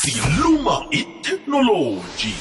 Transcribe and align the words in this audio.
siluma 0.00 0.84
itheknoloji 0.90 2.34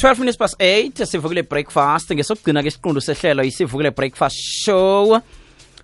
twelve 0.00 0.18
minutes 0.20 0.36
past 0.36 0.56
eight 0.60 1.00
sivukile 1.04 1.42
breakfast 1.42 2.10
ngesokugcina 2.10 2.62
ke 2.62 2.68
isiqundu 2.74 3.00
sehlelo 3.00 3.42
isivukile 3.48 3.90
breakfast 3.96 4.36
show 4.64 5.22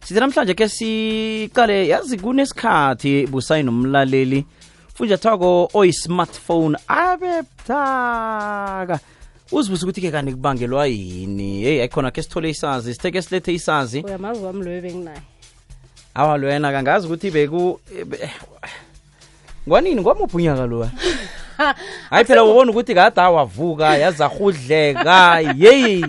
sithi 0.03 0.21
namhlanje 0.21 0.55
ke 0.59 0.67
siqale 0.69 1.77
yazi 1.87 2.17
kunesikhathi 2.19 3.13
busayi 3.31 3.63
nomlaleli 3.67 4.41
funjathwako 4.99 5.53
oyi-smartphone 5.79 6.75
abe 6.91 7.31
buthaka 7.47 8.99
uzibuza 9.53 9.87
ukuthi-ke 9.87 10.11
kanti 10.11 10.35
kubangelwa 10.35 10.87
yini 10.91 11.63
heyi 11.65 11.81
ayikhona 11.87 12.11
ke 12.11 12.23
sithole 12.23 12.51
isazi 12.51 12.95
sitheke 12.95 13.23
silethe 13.23 13.55
isazi 13.55 14.03
uyamazi 14.07 14.43
wami 14.45 14.65
benginayo 14.83 15.23
awa 16.15 16.39
lwena 16.39 16.73
kangazi 16.73 17.07
ukuthi 17.07 17.31
beku 17.31 17.79
eh, 18.21 18.31
ngwanini 19.69 20.01
ngwamuphi 20.01 20.37
unyaka 20.37 20.67
lowa 20.67 20.91
hayi 22.11 22.25
phela 22.25 22.45
ubona 22.45 22.71
ukuthi 22.71 22.95
kade 22.95 23.21
awavuka 23.21 23.97
yazarhudleka 24.03 25.41
yeyi 25.65 26.05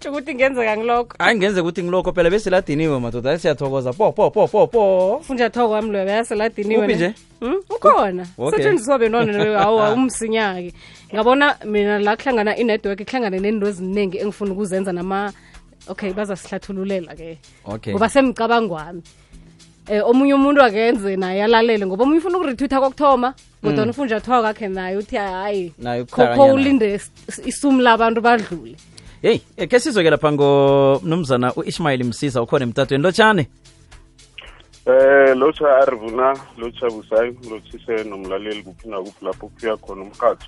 tsho 0.00 0.08
ukuthi 0.10 0.34
ngenzeka 0.34 0.76
ngilokho 0.76 1.12
hayi 1.18 1.36
ngenzeka 1.38 1.62
ukuthi 1.62 1.82
ngilokho 1.82 2.10
phela 2.14 2.30
beseladiniwe 2.30 2.98
madoda 3.00 3.30
ayi 3.30 3.38
siyathokoza 3.38 3.92
po 3.92 4.12
po 4.12 4.30
po 4.30 4.46
po 4.48 4.66
po 4.66 4.82
funjathoko 5.26 5.70
wami 5.72 5.90
loyo 5.92 6.04
beyaseladiniwe 6.04 6.86
nje 6.94 7.08
hmm? 7.40 7.58
ukhona 7.70 8.24
setshenziswa 8.50 8.98
benwana 8.98 9.58
hawa 9.60 9.92
umsinya 9.92 10.56
ngabona 11.14 11.56
mina 11.64 11.98
la 11.98 12.16
kuhlangana 12.16 12.56
i-network 12.56 13.04
kuhlangane 13.04 13.38
nento 13.40 13.66
eziningi 13.68 14.18
engifuna 14.18 14.52
ukuzenza 14.52 14.92
nama 14.92 15.32
okay 15.88 16.10
bazasihlathululela-ke 16.12 17.38
okay. 17.64 17.92
ngoba 17.94 18.08
semicabangwami 18.08 18.98
okay 19.00 19.27
eh, 19.88 20.02
omunye 20.08 20.34
umuntu 20.34 20.62
akenze 20.62 21.16
naye 21.16 21.42
alalele 21.44 21.86
ngoba 21.86 22.02
omunye 22.04 22.18
ufuna 22.20 22.38
ukurithwitha 22.38 22.80
kokuthoma 22.80 23.34
kodwa 23.62 23.86
mm. 23.86 23.92
thoka 23.92 24.42
kakhe 24.42 24.68
naye 24.68 24.96
uthi 24.96 25.16
hayi 25.16 25.72
khokho 26.10 26.44
ulinde 26.54 27.00
isumu 27.44 27.80
labantu 27.82 28.20
badlule 28.20 28.76
heyi 29.22 29.40
ekhe 29.56 29.76
eh, 29.76 29.82
sizoke 29.82 30.10
lapha 30.10 30.32
ngomnumzana 30.32 31.52
u-ishmayeli 31.56 32.04
msiza 32.04 32.42
ukhona 32.42 32.64
emtatweni 32.64 33.02
lotshane 33.02 33.46
Eh 34.88 35.36
lotsha 35.36 35.68
arivuna 35.82 36.36
lotsha 36.58 36.86
busayi 36.90 37.32
lothise 37.50 38.04
nomlaleli 38.08 38.62
kuphi 38.62 38.88
nakuphi 38.88 39.24
lapho 39.24 39.46
kufika 39.48 39.76
khona 39.76 40.02
umkhatho 40.02 40.46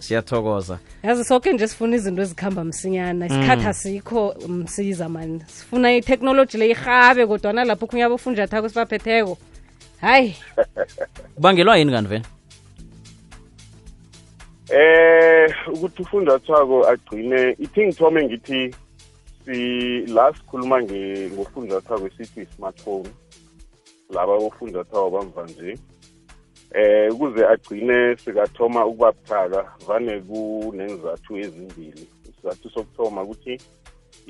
siyathokoza 0.00 0.78
yazi 1.02 1.24
soke 1.24 1.52
nje 1.52 1.68
sifuna 1.68 1.96
izinto 1.96 2.22
ezikhamba 2.22 2.64
msinyana 2.64 3.26
isikhathi 3.26 3.62
mm. 3.64 3.68
asikho 3.68 4.34
msiza 4.48 5.08
mani 5.08 5.40
sifuna 5.46 5.94
ithekhnoloji 5.96 6.58
le 6.58 6.70
ihabe 6.70 7.26
kodwana 7.26 7.64
lapho 7.64 7.86
khunye 7.86 8.04
abofunjathako 8.04 8.68
sibaphetheko 8.68 9.38
hayi 10.00 10.34
kubangelwa 11.34 11.76
yini 11.76 11.92
kanti 11.92 12.08
vena 12.10 12.24
eh 14.76 15.54
ukuthi 15.72 16.02
ufunjathwako 16.02 16.86
agcine 16.88 17.56
ithi 17.58 17.86
ngithome 17.86 18.22
ngithi 18.24 18.74
si 19.44 20.06
la 20.06 20.32
sikhuluma 20.34 20.82
ngofunjathwako 20.82 22.08
i 22.18 22.46
smartphone 22.56 23.08
laba 24.10 24.38
bofunjathwako 24.38 25.10
bamva 25.10 25.42
nje 25.44 25.76
eh 26.76 27.08
ukuze 27.14 27.46
agcine 27.46 28.16
sikathoma 28.18 28.86
ukuba 28.90 29.12
buthaka 29.12 29.62
vane 29.86 30.14
kunenzathu 30.26 31.30
ezimbili 31.44 32.02
isizathu 32.28 32.66
sokuthoma 32.74 33.20
ukuthi 33.24 33.54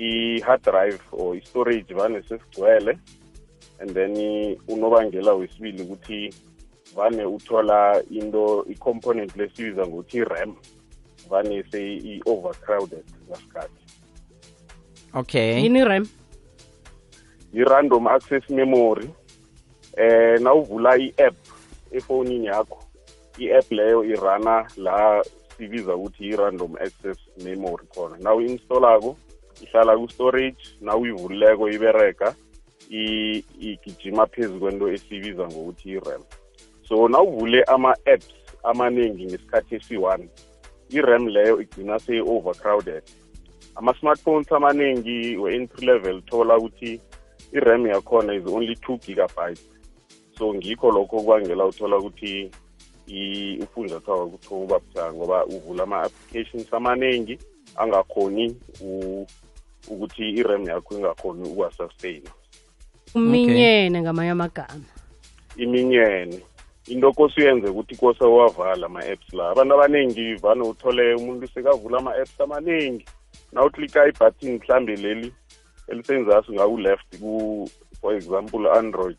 i-hard 0.08 0.62
drive 0.68 1.00
or 1.20 1.30
i-storage 1.38 1.90
vane 2.00 2.18
sesigcwele 2.28 2.92
and 3.80 3.90
then 3.98 4.12
unobangela 4.74 5.32
wesibili 5.40 5.80
ukuthi 5.84 6.20
vane 6.98 7.24
uthola 7.36 7.80
into 8.18 8.44
i-component 8.72 9.30
lesibiza 9.40 9.82
ngokuthi 9.88 10.16
i-ram 10.22 10.52
vane 11.32 11.56
seyi-overcrowded 11.72 13.04
ngasikhathi 13.28 13.80
okay 15.20 15.62
yini 15.64 15.84
ram 15.84 16.04
i-random 17.60 18.06
access 18.06 18.44
memory 18.60 19.08
eh 19.96 20.40
nawuvula 20.44 20.92
i-app 21.06 21.36
efonini 21.94 22.46
yakho 22.46 22.78
i-app 23.38 23.72
leyo 23.72 24.04
irana 24.04 24.68
la 24.76 25.24
sibiza 25.56 25.94
ukuthi 25.96 26.24
i-random 26.28 26.76
access 26.76 27.18
memory 27.44 27.86
khona 27.94 28.16
naw 28.18 28.40
installako 28.42 29.16
ihlala 29.62 29.94
ku-storage 29.98 30.60
nawuyivulileko 30.82 31.68
iberega 31.70 32.34
igijima 33.58 34.26
phezu 34.26 34.58
kwento 34.60 34.84
esibiza 34.92 35.48
ngokuthi 35.48 35.88
i-ram 35.90 36.22
so 36.88 36.98
uvule 37.04 37.62
ama-apps 37.62 38.30
amaningi 38.62 39.26
ngesikhathi 39.26 39.74
esi-one 39.76 40.28
i-ram 40.90 41.28
leyo 41.28 41.60
igcina 41.60 41.98
seyi-overcrowded 41.98 43.02
ama-smartphones 43.74 44.52
amaningi 44.52 45.36
we-entry 45.36 45.86
level 45.86 46.22
thola 46.22 46.56
ukuthi 46.58 47.00
i-ram 47.52 47.86
yakhona 47.86 48.34
is 48.34 48.46
only 48.46 48.76
two 48.76 48.96
gigabytes 48.98 49.73
so 50.38 50.54
ngikho 50.54 50.90
lokho 50.90 51.22
kwangela 51.22 51.64
uthola 51.66 51.98
ukuthi 51.98 52.50
ufunjathwako 53.62 54.26
kuthiwa 54.26 54.60
uba 54.82 55.12
ngoba 55.12 55.44
uvula 55.46 55.82
ama-applications 55.82 56.72
amaningi 56.74 57.38
angakhoni 57.76 58.56
ukuthi 59.90 60.24
i-ram 60.40 60.64
yakho 60.66 60.90
ingakhoni 60.96 61.42
ukuwasustain 61.48 62.22
uminyene 63.14 64.02
ngamanye 64.02 64.30
amagama 64.30 64.84
iminyene 65.56 66.38
into 66.88 67.12
kose 67.12 67.36
uyenze 67.40 67.68
ukuthi 67.70 67.94
kose 67.96 68.24
uwavala 68.24 68.86
ama-apps 68.86 69.32
la 69.34 69.50
abantu 69.50 69.74
abaningi 69.74 70.34
vane 70.34 70.62
uthole 70.62 71.14
umuntu 71.14 71.46
sekavula 71.48 71.98
ama-apps 71.98 72.40
amaningi 72.40 73.04
nawuklika 73.52 74.08
ibhatini 74.08 74.58
mhlambe 74.62 74.96
leli 74.96 75.32
elisenzasi 75.88 76.52
ngaku-left 76.52 77.10
for 78.04 78.12
example 78.14 78.68
android 78.72 79.16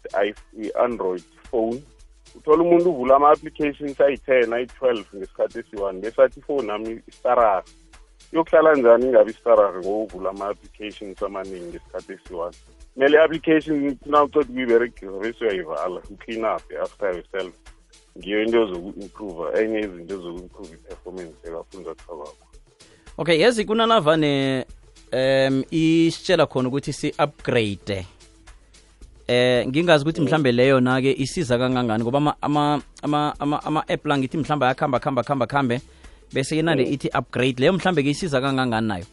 i-android 0.61 1.23
phone 1.51 1.81
uthola 2.37 2.63
umuntu 2.63 2.89
uvula 2.89 3.15
ama-applications 3.15 3.97
ayi-ten 4.05 4.53
ayi-twelve 4.57 5.05
ngesikhathi 5.15 5.59
esi-one 5.59 5.97
besathi 6.03 6.39
ifowuni 6.39 6.67
nami 6.67 6.93
istarari 7.07 7.67
iyokuhlala 8.33 8.73
njani 8.75 9.05
ingabi 9.05 9.31
istarari 9.31 9.77
ngokuvula 9.79 10.29
ama-applications 10.29 11.23
amaningi 11.23 11.65
ngesikhathi 11.71 12.11
esi-one 12.13 12.57
kumele 12.93 13.17
i-application 13.17 13.97
nawuceda 14.05 14.45
ukuyiberegisa 14.51 15.11
bese 15.21 15.41
uyayivala 15.45 16.01
uclean 16.13 16.45
up 16.55 16.63
after 16.83 17.09
yourself 17.17 17.53
ngiyo 18.17 18.43
into 18.43 18.57
ezoku-improva 18.63 19.45
enye 19.59 19.79
izinto 19.85 20.13
ezoku-improva 20.15 20.73
i-performance 20.77 21.35
ekafunzathwabakho 21.47 22.45
okay 23.17 23.41
yezi 23.41 23.65
kunanavane 23.65 24.65
um 25.13 25.63
isitshela 25.71 26.45
khona 26.45 26.69
ukuthi 26.69 26.93
si-upgrade 26.93 28.05
eh 29.27 29.65
ngingazi 29.67 30.03
ukuthi 30.05 30.21
mhlambe 30.21 30.51
leyo 30.51 30.79
na-ke 30.79 31.11
isiza 31.17 31.57
kangangani 31.57 32.03
ngoba 32.03 32.17
ama-app 32.41 32.83
ama, 33.01 33.33
ama, 33.39 33.63
ama, 33.65 33.87
app 33.89 34.05
la 34.05 34.17
ngithi 34.17 34.37
mhlambe 34.37 34.65
ayakhamba 34.65 34.99
khamba 34.99 35.23
khamba 35.23 35.45
khambe 35.47 35.81
bese 36.33 36.55
le 36.61 36.85
mm. 36.85 36.91
ithi 36.93 37.07
upgrade 37.09 37.55
leyo 37.59 37.73
mhlambe-ke 37.73 38.09
isiza 38.09 38.41
kangangani 38.41 38.87
nayo 38.87 39.05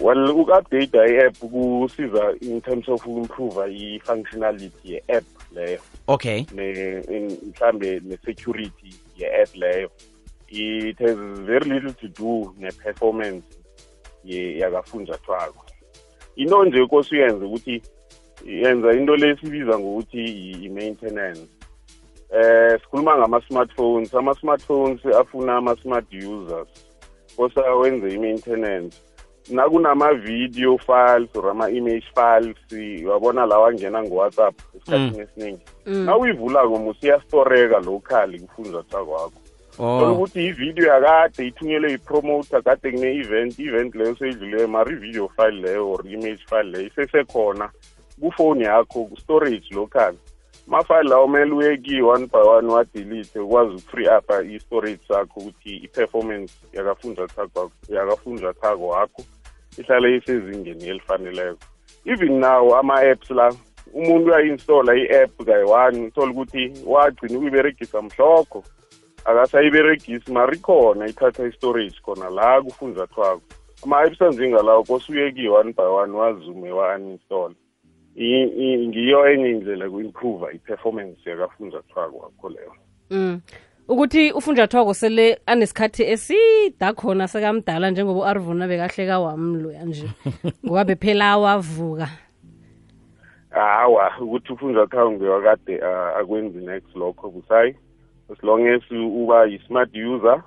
well 0.00 0.24
uku-update 0.30 0.94
i-app 0.98 1.36
kusiza 1.36 2.32
in 2.40 2.60
terms 2.64 2.88
of 2.88 3.04
improve 3.06 3.54
i-functionality 3.72 4.72
ye-app 4.84 5.26
leyo 5.54 5.78
okay 6.08 6.44
mhlambe 6.54 8.00
ne-security 8.04 8.88
ye-app 9.20 9.54
leyo 9.56 9.90
it 10.48 10.98
has 10.98 11.16
very 11.44 11.68
little 11.70 11.92
to 11.92 12.08
do 12.08 12.54
ne-performance 12.58 13.42
yakafunjathwako 14.58 15.60
into 16.36 16.64
nje 16.64 16.86
kose 16.86 17.16
uyenze 17.16 17.44
ukuthi 17.44 17.82
yenza 18.46 18.92
into 18.92 19.16
le 19.16 19.36
sibiza 19.36 19.78
ngokuthi 19.78 20.22
i-maintenance 20.66 21.46
eh 22.32 22.78
sikhuluma 22.82 23.16
ngama-smartphones 23.18 24.14
ama-smartphones 24.14 25.00
afuna 25.06 25.56
ama-smart 25.56 26.06
users 26.14 26.68
kosa 27.36 27.60
wenze 27.74 28.08
i-maintenance 28.14 28.98
nakunama-video 29.50 30.78
files 30.78 31.28
or 31.34 31.50
ama-image 31.50 32.04
files 32.14 32.56
wabona 33.06 33.46
lawa 33.46 33.68
angena 33.70 34.02
ngowhatsapp 34.02 34.58
esikhathini 34.76 35.14
mm. 35.16 35.20
esiningi 35.20 35.62
mm. 35.86 36.04
na 36.04 36.16
uyivula-ko 36.16 36.78
musiyastoreka 36.78 37.78
locally 37.78 38.40
kufunjatha 38.40 39.04
kwakho 39.04 39.32
sola 39.76 40.06
oh. 40.08 40.12
ukuthi 40.14 40.46
ividiyo 40.46 40.88
yakade 40.88 41.46
ithunyelwe 41.46 41.90
yipromoter 41.92 42.62
kade 42.62 42.90
kune-event 42.92 43.58
i-event 43.58 43.94
leyo 43.94 44.16
seyidluleyo 44.16 44.68
mari 44.68 44.94
i-video 44.96 45.28
file 45.28 45.60
leyo 45.60 45.90
or 45.90 46.08
image 46.12 46.44
file 46.50 46.62
leyo 46.62 46.86
isesekhona 46.86 47.70
kufoni 48.20 48.64
yakho 48.64 49.08
storage 49.20 49.70
local 49.74 50.12
mafayili 50.66 51.08
lawo 51.10 51.22
kumele 51.26 51.52
uye 51.54 51.76
ki 51.76 52.02
one 52.02 52.26
by 52.26 52.38
one 52.48 52.72
wadelete 52.72 53.38
ukwazi 53.38 53.70
uku-free 53.72 54.08
up 54.18 54.30
i-storage 54.30 55.00
sakho 55.08 55.40
ukuthi 55.40 55.76
i-performance 55.76 56.54
yakafunjathako 57.88 58.86
wakho 58.88 59.22
ihlale 59.78 60.16
isezingeni 60.16 60.88
elifaneleko 60.88 61.58
even 62.04 62.38
now 62.38 62.76
ama-apps 62.76 63.30
la 63.30 63.54
umuntu 63.94 64.26
uyayi-installa 64.30 64.94
i-app 64.96 65.44
kayi-one 65.44 66.06
uthole 66.06 66.32
ukuthi 66.32 66.72
wagcina 66.86 67.36
ukuyiberegisa 67.38 68.02
mhlokho 68.02 68.64
akasayiberegisi 69.24 70.32
marikhona 70.32 71.06
ithatha 71.08 71.42
i-storage 71.46 71.96
khona 72.04 72.30
la 72.30 72.62
kufunjathwako 72.62 73.42
ama-apps 73.84 74.22
anjengalawo 74.22 74.84
kose 74.84 75.12
uye 75.12 75.32
ki-one 75.32 75.72
by 75.72 75.82
one 75.84 76.12
wazume 76.16 76.72
wa-uninstalla 76.72 77.54
ngiyo 78.18 79.20
enye 79.32 79.48
indlela 79.50 79.86
ku-improve 79.90 80.44
i-performance 80.52 81.22
yakafunjathwako 81.30 82.16
wakho 82.18 82.48
leyo 82.48 82.72
mm 83.10 83.40
ukuthi 83.88 84.32
ufunjathwako 84.32 84.94
sele 84.94 85.38
anesikhathi 85.46 86.02
esida 86.12 86.92
khona 86.92 87.28
sekamdala 87.28 87.90
njengoba 87.90 88.20
u-arvuna 88.20 88.68
bekahleka 88.68 89.18
wamloya 89.20 89.82
nje 89.84 90.08
ngoba 90.64 90.84
bephela 90.84 91.38
wavuka 91.38 92.06
hawa 93.50 94.10
ukuthi 94.20 94.52
ufunjathwako 94.52 95.10
ngewakade 95.12 95.80
akwenzi 96.20 96.58
next 96.58 96.96
lokho 96.96 97.30
kusayi 97.30 97.74
as 98.32 98.42
long 98.42 98.66
as 98.68 98.82
uba 98.90 99.46
yi-smart 99.46 99.94
user 99.96 100.42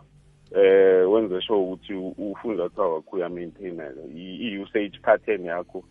eh 0.55 1.11
wenze 1.11 1.41
sure 1.41 1.59
ukuthi 1.59 1.93
ufunjathwako 1.93 2.93
wakho 2.95 3.11
uyamaintaineka 3.15 4.01
i-usage 4.15 4.99
pattern 5.01 5.45
yakho 5.45 5.83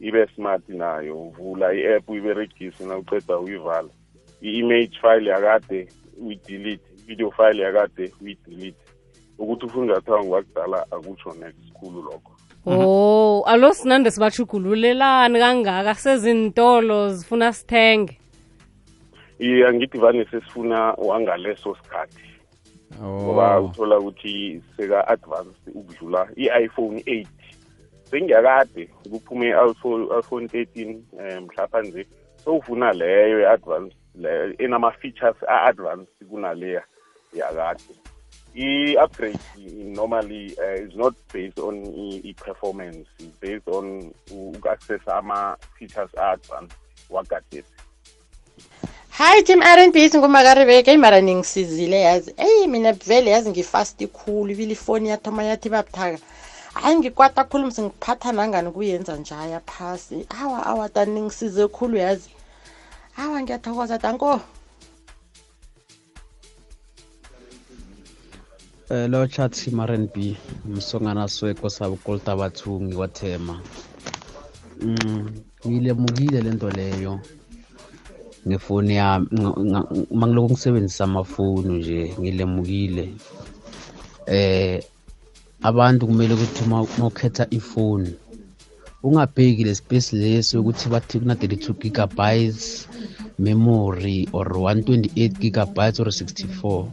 ibe 0.00 0.26
smart 0.36 0.62
nayo 0.68 1.14
uvula 1.22 1.74
i-app 1.74 2.08
uyiberegise 2.08 2.86
na 2.86 2.98
uqeda 2.98 3.38
uyivala 3.38 3.88
i-image 4.42 4.98
file 5.02 5.30
yakade 5.30 5.88
uyidelete 6.20 6.86
video 7.06 7.30
file 7.30 7.62
yakade 7.62 8.04
uyidelete 8.22 8.84
ukuthi 9.38 9.64
ufunjathwako 9.66 10.24
ngwakudala 10.26 10.78
akutsho 10.94 11.30
next 11.40 11.66
khulu 11.76 12.02
lokho 12.02 12.32
oh 12.66 13.42
alo 13.46 13.74
sinande 13.74 14.10
sibashugululelani 14.10 15.38
kangaka 15.38 15.94
sezintolo 15.94 17.12
zifuna 17.14 17.52
sithenge 17.52 18.18
iya 19.38 19.72
ngithi 19.72 19.98
vane 19.98 20.24
sesifuna 20.30 20.78
wangaleso 20.92 21.74
sikhathi 21.82 22.24
oh. 23.02 23.22
ngoba 23.22 23.60
uthola 23.60 23.98
ukuthi 23.98 24.62
seka-advanced 24.76 25.66
ukudlula 25.74 26.28
i-iphone 26.36 27.02
eight 27.06 27.28
sengiyakade 28.10 28.88
kuphume 29.10 29.48
iphone 30.20 30.44
13 30.46 30.86
um 30.86 31.46
mhlawumbe 31.46 32.06
sowuvuna 32.44 32.92
leyo 32.92 33.40
i-advance 33.40 33.92
leyo 34.14 34.52
enama-features 34.64 35.36
a-advance 35.54 36.06
kunaleya 36.30 36.82
yakade 37.40 37.84
i-upgrade 38.54 39.38
normally 39.98 40.44
uh, 40.64 40.88
is 40.88 40.94
not 41.02 41.14
based 41.32 41.58
on 41.68 41.74
i-performance 42.28 43.08
based 43.40 43.68
on 43.78 43.86
uku-accessa 44.30 45.16
ama-features 45.16 46.10
a-advance 46.16 46.74
wagadesi 47.10 47.72
hayi 49.10 49.42
team 49.42 49.62
r 49.62 49.80
n 49.80 49.92
b 49.92 50.08
singumakaribeke 50.08 50.90
eyi 50.90 50.98
mara 50.98 51.20
ningisizile 51.20 52.00
yazi 52.00 52.34
eyi 52.36 52.66
mina 52.66 52.92
vele 52.92 53.30
yazi 53.30 53.50
ngifasti 53.50 54.06
khulu 54.06 54.50
ivile 54.52 54.72
ifoni 54.72 55.08
yathoma 55.08 55.44
yathi 55.44 55.68
babuthaka 55.68 56.18
hhayi 56.82 56.96
ngikwata 56.96 57.44
khulu 57.44 57.70
sengiphatha 57.70 58.32
nangani 58.32 58.70
kuyenza 58.70 59.16
njaya 59.16 59.60
phasi 59.60 60.26
awa 60.42 60.66
awa 60.66 60.88
tani 60.88 61.20
ngisize 61.22 61.66
khulu 61.68 61.96
yazi 61.98 62.30
awa 63.16 63.42
ngiyathokoza 63.42 63.98
tanko 63.98 64.40
um 68.90 69.10
lo 69.10 69.26
chat 69.26 69.52
team 69.52 69.80
r 69.80 69.90
n 69.94 70.06
b 70.14 70.36
umsongana 70.66 71.26
sweko 71.28 71.68
sabo 71.70 71.96
kolta 71.98 72.36
bathu 72.36 72.78
ngikwathema 72.80 73.60
um 74.82 74.94
mm, 75.04 75.44
ngiyilemukile 75.66 76.40
le 76.42 76.50
nto 76.50 76.70
leyo 76.70 77.20
ngefoni 78.48 78.96
yami 78.96 79.26
uma 80.10 80.26
ngilokhu 80.26 80.52
ngisebenzisa 80.52 81.04
amafoni 81.04 81.74
nje 81.78 82.14
ngilemukile 82.20 83.14
um 84.28 84.80
abantu 85.66 86.06
kumele 86.06 86.32
ukuthi 86.34 86.62
uma 86.64 86.78
ukhetha 87.08 87.44
ifoni 87.50 88.14
ungabheki 89.02 89.64
le 89.66 89.74
space 89.74 90.10
leso 90.12 90.54
ukuthi 90.60 90.86
bathi 90.92 91.18
kuna-32 91.18 91.72
gigabytes 91.82 92.86
memory 93.38 94.28
or 94.32 94.46
128 94.46 95.38
gigabytes 95.42 95.98
or 96.00 96.06
64 96.10 96.86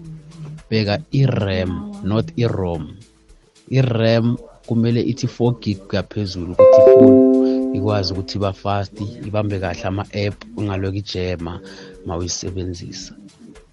bheka 0.70 0.96
i-ram 1.22 1.94
not 2.10 2.26
i-rom 2.42 2.98
i-ram 3.70 4.38
kumele 4.66 5.02
ithi 5.12 5.28
4 5.28 5.60
gig 5.62 5.78
kuyaphezulu 5.88 6.52
ukuthi 6.52 6.82
ifoni 6.90 7.78
ikwazi 7.78 8.10
ukuthi 8.14 8.36
iba 8.38 8.52
fast 8.62 8.96
ibambe 9.28 9.56
kahle 9.62 9.84
ama-app 9.90 10.36
ungalokhu 10.58 10.98
ijema 11.02 11.54
ma 12.06 12.14
uyisebenzisa 12.18 13.12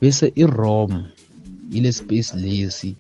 bese 0.01 0.27
i-rom 0.43 0.93
ile 1.77 1.93
space 1.93 2.35
lesi 2.37 2.93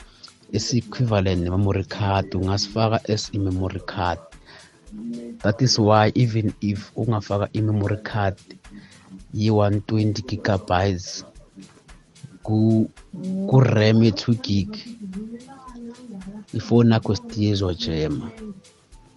isi-equivalent 0.56 1.40
ne-memory 1.42 1.84
card 1.96 2.28
ungasifaka 2.38 2.96
as 3.14 3.22
i-memory 3.36 3.80
card 3.94 4.18
that 5.42 5.62
is 5.62 5.78
why 5.78 6.12
even 6.14 6.52
if 6.60 6.92
ungafaka 6.96 7.48
i-memory 7.58 7.96
card 8.10 8.36
yi-120 9.32 10.12
gigabytes 10.28 11.24
kurem 13.48 13.96
ye-2 14.06 14.24
gig 14.46 14.70
ifoni 16.58 16.90
yakho 16.94 17.12
sitiyezojema 17.18 18.26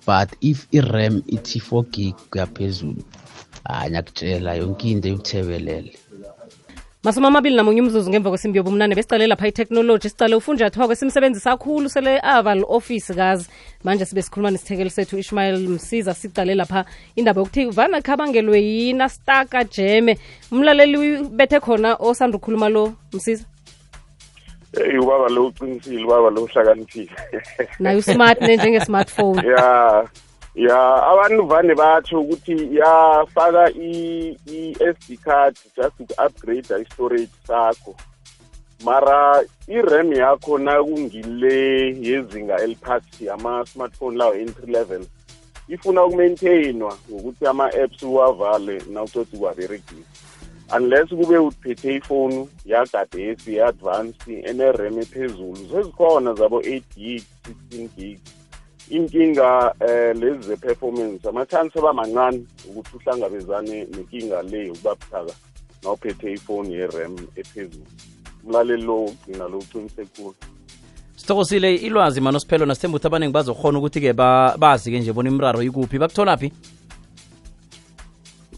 but 0.08 0.30
if 0.50 0.58
i-ram 0.78 1.16
ithi 1.36 1.60
4 1.60 1.90
gig 1.94 2.16
kuyaphezulu 2.32 3.02
hhayi 3.68 3.90
ngiyakutshela 3.90 4.52
yonke 4.60 4.86
into 4.92 5.08
ikuthebelele 5.10 5.92
masumi 7.06 7.28
amabili 7.28 7.56
namunye 7.56 7.82
umzuzu 7.82 8.10
ngemva 8.10 8.30
kwesimbi 8.30 8.58
yobumnane 8.58 8.96
besicale 8.96 9.28
lapha 9.28 9.48
itechnology 9.48 10.10
sicale 10.10 10.36
ufunjathwako 10.36 10.88
kwesimsebenzi 10.88 11.40
sakhulu 11.40 11.90
sele 11.90 12.20
aval 12.24 12.66
office 12.68 13.14
kazi 13.14 13.50
manje 13.84 14.06
sibe 14.06 14.22
sikhuluma 14.22 14.52
nesithekeli 14.52 14.90
sethu 14.90 15.18
ishmael 15.18 15.70
msiza 15.70 16.14
sicale 16.14 16.56
lapha 16.56 16.86
indaba 17.16 17.42
yokuthi 17.42 17.66
vana 17.70 18.02
khabangelwe 18.02 18.60
yina 18.62 19.10
staka 19.10 19.64
jeme 19.64 20.18
umlaleli 20.52 21.24
bethe 21.24 21.60
khona 21.60 21.94
osanda 22.00 22.38
ukhuluma 22.38 22.70
lo 22.70 22.94
msiza 23.14 23.46
eyi 24.86 24.98
ubaba 24.98 25.30
lo 25.30 25.46
uqinisile 25.46 26.04
ubaba 26.06 26.30
lo 26.30 26.44
uhlakaniphile 26.44 27.10
naye 27.80 27.98
usmart 27.98 28.42
ne 28.42 28.56
njenge-smartphone 28.58 29.48
ya 29.48 29.52
yeah. 29.52 30.10
ya 30.56 30.96
abantu 31.12 31.44
vane 31.46 31.76
batsho 31.76 32.20
ukuthi 32.22 32.76
yafaka 32.76 33.70
i-sd 33.76 35.08
card 35.24 35.56
just 35.76 35.92
uku-upgrade 36.00 36.72
i-storage 36.82 37.30
sakho 37.48 37.96
mara 38.86 39.44
i-ram 39.68 40.14
yakho 40.14 40.58
nakungile 40.58 41.58
yezinga 42.08 42.56
eliphasi 42.64 43.30
ama-smartphone 43.30 44.16
lawo 44.18 44.34
entry 44.36 44.72
level 44.72 45.04
ifuna 45.68 46.04
ukumaintainwa 46.06 46.98
ngokuthi 47.12 47.44
ama-apps 47.48 48.04
uwavale 48.04 48.82
nawuceda 48.92 49.26
ukuwaberegisa 49.32 50.10
unless 50.78 51.10
kube 51.10 51.38
uphethe 51.38 51.96
ifoni 51.96 52.50
yagadesi 52.66 53.56
ye-advanced 53.56 54.40
ene-ram 54.50 55.00
ephezulu 55.00 55.56
sezikhona 55.72 56.34
zabo-eight 56.34 56.90
gig 56.96 57.24
sixteen 57.46 57.90
gig 57.98 58.20
inkinga 58.90 59.74
eh 59.90 60.14
lezi 60.18 60.42
ze-performance 60.48 61.30
ama-chance 61.30 61.80
abamancane 61.80 62.42
ukuthi 62.70 62.96
uhlangabezane 62.98 63.88
nenkinga 63.92 64.42
le 64.42 64.70
ukuba 64.72 64.96
nawuphethe 65.84 66.32
ifoni 66.34 66.74
ye-ram 66.74 67.16
ephezulu 67.36 67.86
umlaleli 68.46 68.84
lo 68.84 69.06
ugcina 69.06 69.48
lo 69.48 69.58
uqinise 69.58 70.06
khulu 70.16 70.36
sitokosile 71.16 71.76
ilwazi 71.76 72.22
siphelo 72.40 72.66
nasithemba 72.66 72.98
ukuthi 72.98 73.08
abaningi 73.10 73.34
bazokhona 73.34 73.78
ukuthi-ke 73.80 74.14
bazi-ke 74.60 75.00
nje 75.00 75.14
bona 75.14 75.30
imraro 75.30 75.62
ikuphi 75.62 76.00
bakutholaphi 76.00 76.52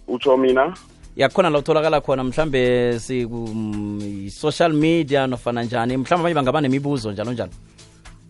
utsho 0.07 0.37
mina 0.37 0.73
yakhona 1.15 1.49
la 1.49 1.59
utholakala 1.59 2.01
khona 2.01 2.23
mhlambe 2.23 2.99
siku 2.99 3.35
mm, 3.53 4.29
social 4.29 4.73
media 4.73 5.27
nofana 5.27 5.63
njani 5.63 5.97
mhlambe 5.97 6.19
abanye 6.23 6.35
bangaba 6.35 6.61
nemibuzo 6.61 7.11
njalo 7.11 7.31
njalo 7.33 7.51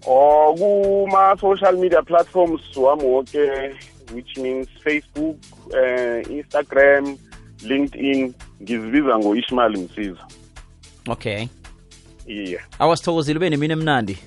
or 0.07 0.55
oh, 0.55 0.55
kuma-social 0.55 1.73
media 1.73 2.01
platforms 2.01 2.61
wami 2.75 3.03
wonke 3.03 3.45
which 4.13 4.37
means 4.37 4.67
facebook 4.85 5.35
uh, 5.79 6.19
instagram 6.39 7.17
linkedin 7.65 8.33
ngizibiza 8.61 9.17
ngo-ishmael 9.17 9.77
msiza 9.77 10.27
okay 11.09 11.47
yeah 12.27 12.63
awasithokozile 12.79 13.37
ube 13.37 13.49
nemini 13.49 13.73
emnandi 13.73 14.17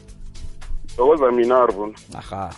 thokoza 0.97 1.33
mina 1.33 1.63
arbon 1.63 1.95
aha 2.19 2.51